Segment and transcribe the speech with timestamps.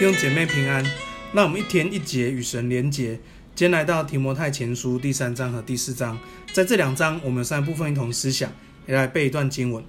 [0.00, 0.82] 弟兄姐妹平安，
[1.30, 3.20] 让我们一天一节与神连结。
[3.54, 6.18] 今天来到提摩太前书第三章和第四章，
[6.54, 8.50] 在这两章我们有三部分一同思想，
[8.86, 9.84] 也来背一段经文。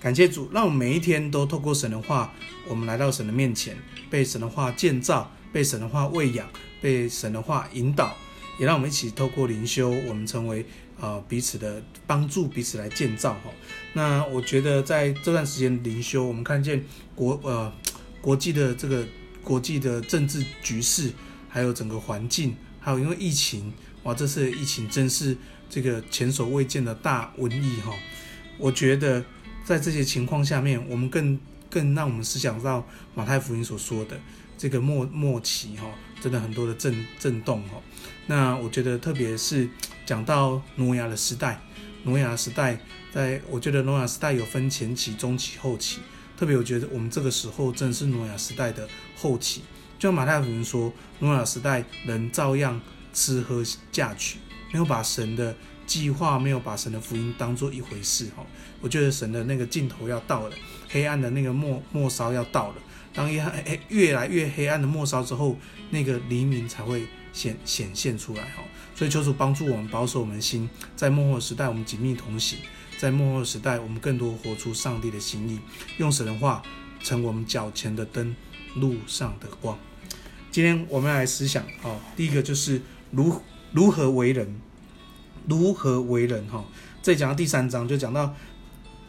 [0.00, 2.32] 感谢主，让我们每一天都透过神的话，
[2.66, 3.76] 我们来到神的面前，
[4.08, 6.48] 被神的话建造，被神的话喂养，
[6.80, 8.16] 被神的话引导，
[8.58, 10.64] 也让我们一起透过灵修，我们成为
[10.98, 13.50] 呃彼此的帮助，彼此来建造哈。
[13.92, 16.82] 那我觉得在这段时间灵修，我们看见
[17.14, 17.70] 国呃
[18.22, 19.04] 国际的这个。
[19.42, 21.12] 国际的政治局势，
[21.48, 23.72] 还有整个环境，还有因为疫情，
[24.04, 25.36] 哇，这次疫情真是
[25.68, 27.92] 这个前所未见的大瘟疫哈。
[28.58, 29.24] 我觉得
[29.64, 34.20] 在这些情况下面，我们更更让我们思想到马太福音所说的
[34.56, 35.86] 这个末末期哈，
[36.20, 37.80] 真的很多的震震动哈。
[38.26, 39.68] 那我觉得特别是
[40.06, 41.60] 讲到挪亚的时代，
[42.04, 42.78] 挪亚时代，
[43.12, 45.98] 在我觉得挪亚时代有分前期、中期、后期。
[46.42, 49.60] 特别，我觉得我们这个时候正是挪亚时代的后期。
[49.96, 52.80] 就像马太福音说，挪亚时代人照样
[53.14, 53.62] 吃喝
[53.92, 54.38] 嫁娶，
[54.72, 55.54] 没有把神的
[55.86, 58.24] 计划，没有把神的福音当做一回事。
[58.36, 58.44] 哈，
[58.80, 60.56] 我觉得神的那个尽头要到了，
[60.88, 62.74] 黑暗的那个末末梢要到了。
[63.14, 65.56] 当越黑越来越黑暗的末梢之后，
[65.90, 68.42] 那个黎明才会显显现出来。
[68.46, 68.64] 哈，
[68.96, 72.58] 所以求主帮助我们，保守我们心，在末后时代，我们紧密同行。
[73.02, 75.58] 在末后时代，我们更多活出上帝的心意，
[75.98, 76.62] 用神的话
[77.02, 78.32] 成我们脚前的灯，
[78.76, 79.76] 路上的光。
[80.52, 82.80] 今天我们来思想，哦，第一个就是
[83.10, 83.42] 如
[83.72, 84.54] 如何为人，
[85.48, 86.64] 如何为人，哈。
[87.02, 88.36] 再讲到第三章，就讲到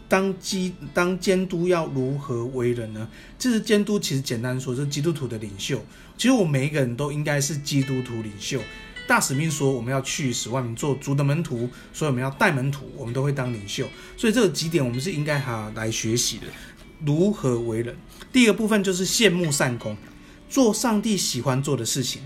[0.10, 3.08] 当基当监督要如何为人呢？
[3.38, 5.80] 这是监督，其实简单说，是基督徒的领袖。
[6.18, 8.60] 其实我们每一个人都应该是基督徒领袖。
[9.08, 13.88] 大使命说，我们要去使万民做主的门徒，所以我们要带门徒，我们都会当领袖。
[14.16, 16.48] 所以这几点我们是应该哈来学习的，
[17.06, 17.96] 如何为人。
[18.32, 19.96] 第一个部分就是羡慕善工，
[20.50, 22.22] 做上帝喜欢做的事情，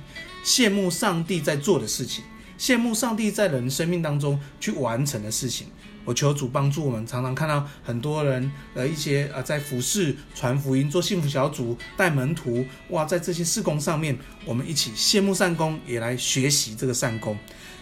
[0.45, 2.23] 羡慕上帝在做的事情，
[2.59, 5.67] 羡慕上帝在人生命当中去完成的事情。
[6.07, 17.38] 我求主帮助我们，常常看到很多人的一些呃，在服侍、传福音、做幸福小组、带门徒，哇，在这些事工上面，我们一起羡慕善工，也来学习这个善工。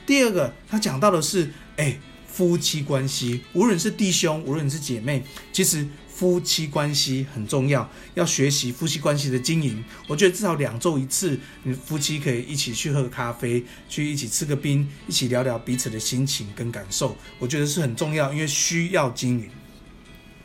[0.08, 2.00] 第二个，他讲到的是，哎，
[2.36, 5.24] 夫妻关系，无论是弟兄，无论是姐妹，
[5.54, 5.88] 其实。
[6.16, 9.84] 夫妻关系很重要，要学习夫妻关系的经营。
[10.08, 17.18] 我觉得至少两周一次，你夫妻可以一起去喝个咖啡，去一起吃个冰，一起聊聊彼此的心情跟感受。
[17.38, 19.50] 我觉得是很重要，因为需要经营。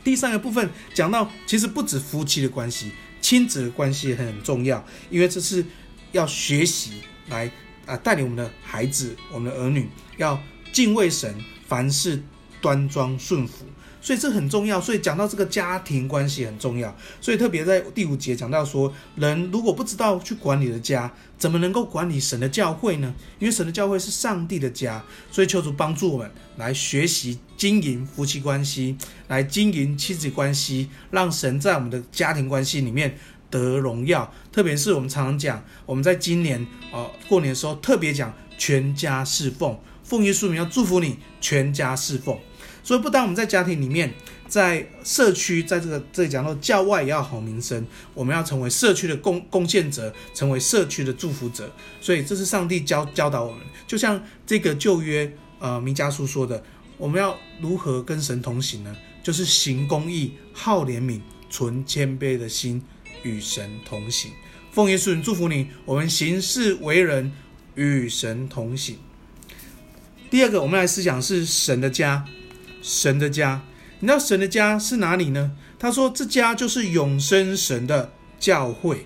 [0.03, 2.91] 第三个部分讲到，其实不止夫妻的关系，
[3.21, 5.63] 亲子的关系也很重要，因为这是
[6.11, 6.95] 要学习
[7.29, 7.49] 来
[7.85, 9.87] 啊带领我们的孩子、我们的儿女，
[10.17, 10.37] 要
[10.73, 11.33] 敬畏神，
[11.71, 12.21] 凡事
[12.59, 13.63] 端庄顺服。
[14.03, 23.13] 所以这很重要，所以讲到这个家庭关系很重要，所以特别在第五节讲到说，人如果不知道去管理的家，怎么能够管理神的教会呢？
[23.37, 33.15] 因为神的教会是上帝的家，所以求主帮助我们来学习经营夫妻关系，来经营妻子关系，让神在我们的家庭关系里面
[33.51, 34.33] 得荣耀。
[34.51, 36.59] 特别是我们常常讲，我们在今年
[36.91, 39.79] 哦、呃、过年的时候特别讲全家侍奉，
[40.11, 42.37] 奉耶稣名要祝福你全家侍奉。
[42.83, 44.13] 所以，不单我们在家庭里面，
[44.45, 51.73] 在社区，在这个这里讲到教外也要好名声，我们要成为社区的贡贡献者，成为社区的祝福者。
[52.01, 56.61] 所以，这是上帝教教导我们，就像这个旧约呃弥迦书说的，
[56.97, 58.93] 我们要如何跟神同行呢？
[59.23, 62.81] 就是行公义、好怜悯、存谦卑的心，
[63.23, 64.31] 与神同行。
[64.73, 67.31] 奉耶稣祝福你，我们行事为人
[67.75, 68.97] 与神同行。
[70.31, 72.25] 第二个，我们来思想是神的家。
[72.81, 73.61] 神的家，
[73.99, 75.51] 你知道神的家是哪里呢？
[75.77, 79.05] 他说：“这家就是永生神的教会，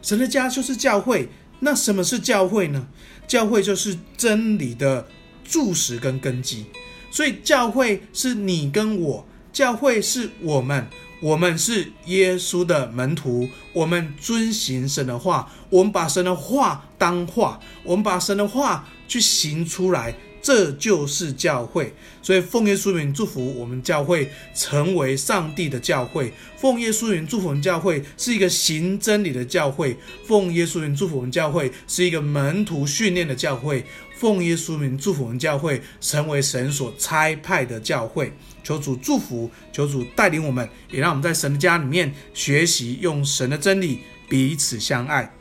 [0.00, 1.28] 神的家就是教会。
[1.60, 2.88] 那什么是教会呢？
[3.28, 5.06] 教会就是真理的
[5.44, 6.64] 柱石跟根基。
[7.10, 10.88] 所以教会是你跟我，教会是我们，
[11.20, 20.14] 我们是耶稣的门徒，我们遵行神的话，我们把神的话当话，我们把神的话去行出来。”
[20.44, 26.34] 这就是教会，所以奉耶稣名祝福我们教会成为上帝的教会。
[26.58, 29.96] 奉耶稣名祝福我们教会是一个行真理的教会。
[30.26, 33.86] 奉耶稣名祝福我们教会是一个门徒训练的教会。
[34.18, 38.30] 奉耶稣名祝福我们教会成为神所差派的教会。
[38.62, 45.34] 求主祝福，求主带领我们，也让我们在神的家里面学习用神的真理彼此相爱。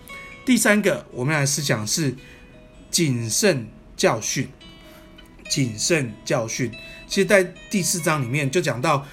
[0.45, 2.15] 第三个，我们来思想是
[2.89, 3.67] 谨慎
[3.97, 4.47] 教训。
[5.53, 6.71] 谨慎教训，
[7.07, 9.05] 其实，在第四章里面就讲到，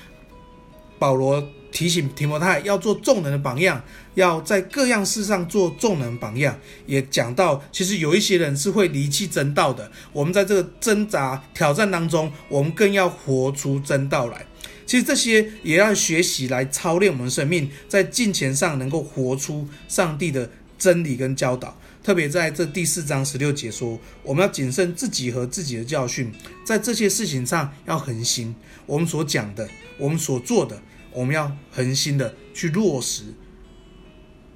[0.99, 3.85] 保罗提醒提摩太要做众人的榜样，
[4.15, 6.59] 要在各样事上做众人榜样。
[6.87, 9.93] 也讲到，其实有一些人是会离弃真道的。
[10.15, 14.47] 我们在这个挣扎挑战当中，我们更要活出真道来。
[14.87, 21.79] 其实这些也要学习来操练我们生命，在金钱上能够活出上帝的真理跟教导。
[22.03, 26.33] 特别在这第四章十六节说，我们要谨慎自己和自己的教训，
[26.65, 28.55] 在这些事情上要恒心。
[28.87, 29.69] 我们所讲的，
[29.99, 30.81] 我们所做的，
[31.13, 33.25] 我们要恒心的去落实，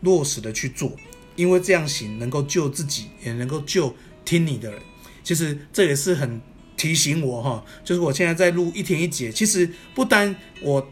[0.00, 0.96] 落实的去做，
[1.36, 3.94] 因为这样行能够救自己，也能够救
[4.24, 4.80] 听你的人。
[5.22, 6.40] 其实这也是很
[6.78, 10.90] 提醒我哈，就是我现在在录一天一节，其实不单我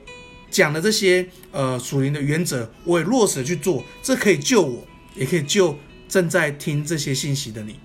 [0.50, 5.78] 讲的这些呃属灵的原则，我也落实去做，这可以救我，也可以救。
[6.08, 7.76] 正在听这些信息的你，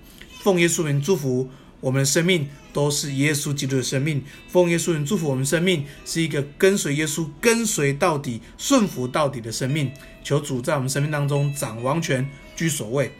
[0.42, 1.48] 奉耶稣名祝福
[1.80, 4.22] 我们的生命都是耶稣基督的生命。
[4.48, 9.90] 奉耶稣名祝福我们生命是一个跟随耶稣、跟随到底、顺服到底的生命。
[10.22, 13.10] 求主在我们生命当中掌王权、居首位。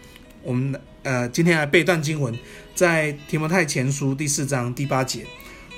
[0.42, 2.38] 我们呃今天来背段经文，
[2.74, 5.24] 在提摩太前书第四章第八节：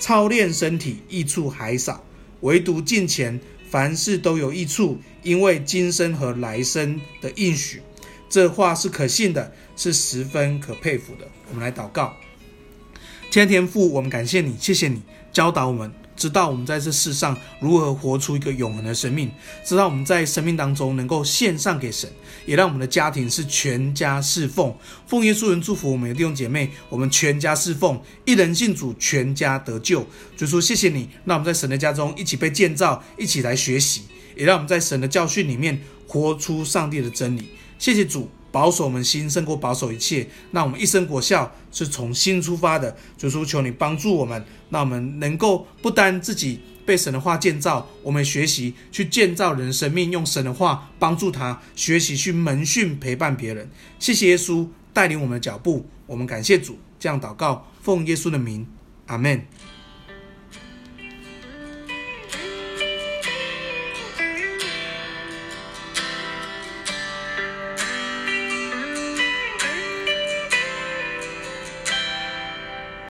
[0.00, 2.04] 操练身体益处还少，
[2.40, 3.38] 唯独敬虔，
[3.70, 7.80] 凡事都有益处，因为今生和来生的应许。
[8.30, 11.26] 这话是可信的，是十分可佩服的。
[11.50, 12.14] 我们来祷告，
[13.30, 19.28] 天天父，我们感谢你，谢谢你教导我们，知道我们在这世上如何活出一个永恒的生命，
[19.64, 22.08] 知道我们在生命当中能够献上给神，
[22.46, 24.72] 也让我们的家庭是全家侍奉。
[25.08, 30.06] 奉耶稣人祝福我们的弟兄姐妹，我们全家侍奉，一人信主，全家得救。
[30.36, 34.02] 就说谢谢你，让我们在神的家中一起被建造，一起来学习，
[34.36, 37.48] 也让我们在神的教训里面活出上帝的真理。
[37.80, 42.94] 谢谢主保守我们心胜过保守一切，那我们一生果效是从心出发的。
[43.16, 53.70] 主求求你帮助我们，那我们能够不单自己被神的话建造，我们学习去建造人生命，用神的话帮助他学习去门训陪伴别人。
[53.98, 56.78] 谢谢耶稣带领我们的脚步，我们感谢主。
[56.98, 58.66] 这样祷告，奉耶稣的名，
[59.06, 59.42] 阿门。